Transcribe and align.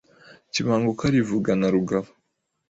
Kibanguka 0.53 1.01
arivuga 1.09 1.49
na 1.59 1.67
Rugabo 1.75 2.09